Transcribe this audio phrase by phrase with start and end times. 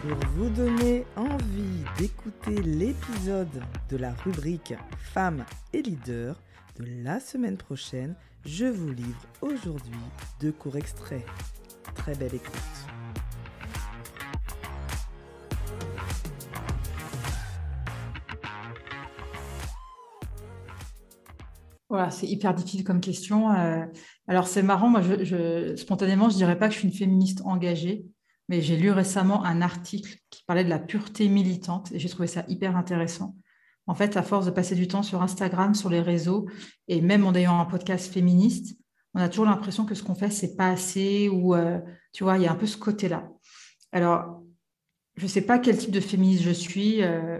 [0.00, 5.44] Pour vous donner envie d'écouter l'épisode de la rubrique Femmes
[5.74, 6.40] et leaders
[6.78, 8.16] de la semaine prochaine,
[8.46, 9.98] je vous livre aujourd'hui
[10.40, 11.26] deux courts extraits.
[11.96, 12.50] Très belle écoute.
[21.90, 23.52] Voilà, c'est hyper difficile comme question.
[23.52, 23.84] Euh,
[24.28, 28.06] alors c'est marrant, moi je, spontanément je dirais pas que je suis une féministe engagée,
[28.50, 32.26] mais j'ai lu récemment un article qui parlait de la pureté militante et j'ai trouvé
[32.26, 33.36] ça hyper intéressant.
[33.86, 36.48] En fait, à force de passer du temps sur Instagram, sur les réseaux,
[36.88, 38.76] et même en ayant un podcast féministe,
[39.14, 41.78] on a toujours l'impression que ce qu'on fait, c'est pas assez, ou euh,
[42.12, 43.28] tu vois, il y a un peu ce côté-là.
[43.92, 44.42] Alors,
[45.16, 47.04] je ne sais pas quel type de féministe je suis.
[47.04, 47.38] Euh,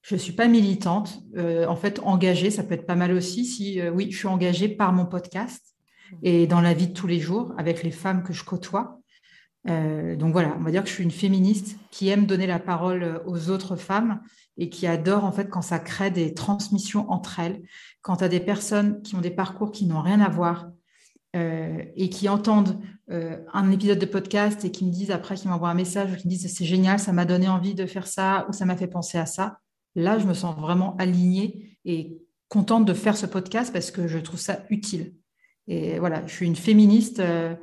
[0.00, 1.20] je ne suis pas militante.
[1.36, 3.44] Euh, en fait, engagée, ça peut être pas mal aussi.
[3.44, 5.76] Si oui, je suis engagée par mon podcast
[6.22, 8.98] et dans la vie de tous les jours avec les femmes que je côtoie.
[9.68, 13.22] Donc voilà, on va dire que je suis une féministe qui aime donner la parole
[13.26, 14.20] aux autres femmes
[14.56, 17.62] et qui adore en fait quand ça crée des transmissions entre elles,
[18.02, 20.70] quand tu as des personnes qui ont des parcours qui n'ont rien à voir
[21.36, 22.80] euh, et qui entendent
[23.10, 26.16] euh, un épisode de podcast et qui me disent après, qui m'envoient un message ou
[26.16, 28.76] qui me disent c'est génial, ça m'a donné envie de faire ça ou ça m'a
[28.76, 29.58] fait penser à ça,
[29.94, 34.18] là, je me sens vraiment alignée et contente de faire ce podcast parce que je
[34.18, 35.14] trouve ça utile.
[35.66, 37.54] Et voilà, je suis une féministe euh,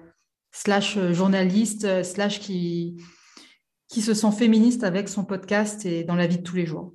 [0.56, 2.96] slash journaliste slash qui,
[3.90, 6.94] qui se sent féministe avec son podcast et dans la vie de tous les jours.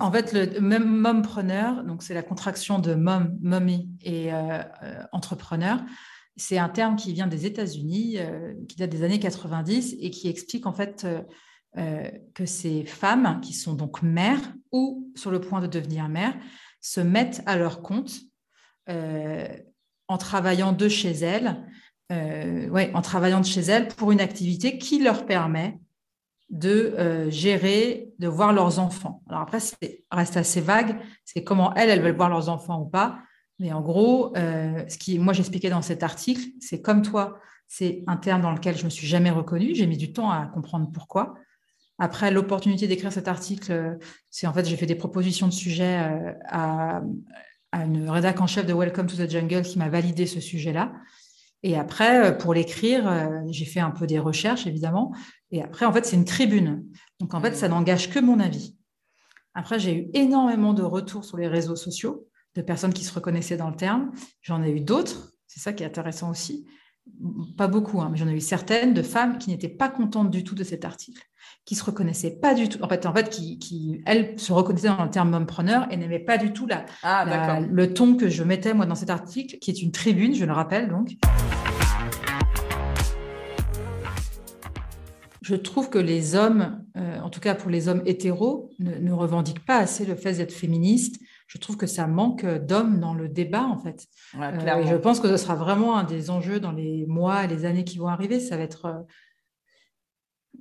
[0.00, 5.02] En fait, le même mompreneur, donc c'est la contraction de mom, mommy et euh, euh,
[5.12, 5.80] entrepreneur,
[6.36, 10.28] c'est un terme qui vient des États-Unis, euh, qui date des années 90 et qui
[10.28, 11.06] explique en fait
[12.34, 14.40] que ces femmes qui sont donc mères
[14.72, 16.34] ou sur le point de devenir mères
[16.80, 18.10] se mettent à leur compte
[18.88, 21.56] en travaillant de chez elles,
[22.10, 25.78] ouais, en travaillant de chez elles pour une activité qui leur permet
[26.50, 29.22] de euh, gérer, de voir leurs enfants.
[29.28, 29.76] Alors après, ça
[30.10, 33.20] reste assez vague, c'est comment elles, elles veulent voir leurs enfants ou pas.
[33.60, 38.02] Mais en gros, euh, ce qui, moi, j'expliquais dans cet article, c'est comme toi, c'est
[38.06, 39.74] un terme dans lequel je me suis jamais reconnue.
[39.74, 41.34] J'ai mis du temps à comprendre pourquoi.
[41.98, 43.98] Après, l'opportunité d'écrire cet article,
[44.30, 47.02] c'est en fait, j'ai fait des propositions de sujet euh, à,
[47.72, 50.92] à, une rédac en chef de Welcome to the Jungle qui m'a validé ce sujet-là.
[51.62, 55.12] Et après, pour l'écrire, j'ai fait un peu des recherches, évidemment.
[55.50, 56.86] Et après, en fait, c'est une tribune.
[57.18, 58.76] Donc, en fait, ça n'engage que mon avis.
[59.54, 63.56] Après, j'ai eu énormément de retours sur les réseaux sociaux de personnes qui se reconnaissaient
[63.56, 64.10] dans le terme.
[64.42, 65.32] J'en ai eu d'autres.
[65.46, 66.66] C'est ça qui est intéressant aussi.
[67.56, 70.44] Pas beaucoup, hein, mais j'en ai eu certaines de femmes qui n'étaient pas contentes du
[70.44, 71.22] tout de cet article,
[71.64, 74.88] qui se reconnaissaient pas du tout, en fait, en fait qui, qui elles, se reconnaissaient
[74.88, 78.42] dans le terme mompreneur et n'aimaient pas du tout la, ah, le ton que je
[78.42, 81.16] mettais, moi, dans cet article, qui est une tribune, je le rappelle donc.
[85.50, 89.64] je trouve que les hommes, euh, en tout cas pour les hommes hétéros, ne, revendiquent
[89.64, 91.20] pas assez le fait d'être féministes.
[91.50, 94.06] Je trouve que ça manque d'hommes dans le débat, en fait.
[94.36, 97.64] Euh, je pense que ce sera vraiment un des enjeux dans les mois et les
[97.64, 98.38] années qui vont arriver.
[98.38, 99.00] Ça va être euh,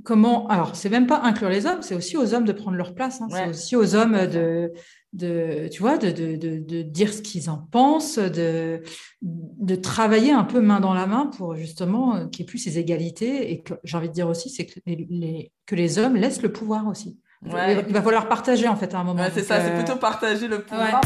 [0.03, 0.47] comment.
[0.47, 3.22] Alors, c'est même pas inclure les hommes, c'est aussi aux hommes de prendre leur place.
[3.22, 3.27] Hein.
[3.29, 4.73] C'est aussi aux hommes de,
[5.13, 8.81] de, tu vois, de, de, de, dire ce qu'ils en pensent, de,
[9.21, 12.57] de travailler un peu main dans la main pour justement euh, qu'il n'y ait plus
[12.57, 13.51] ces égalités.
[13.51, 16.51] Et que j'ai envie de dire aussi, c'est que les, que les hommes laissent le
[16.51, 17.19] pouvoir aussi.
[17.45, 19.23] Il va falloir partager en fait à un moment.
[19.33, 21.01] c'est ça, c'est euh, plutôt partager le pouvoir.